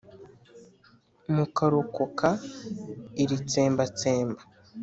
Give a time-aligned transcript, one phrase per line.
[1.35, 2.29] mukarokoka
[3.23, 4.41] iri tsembatsemba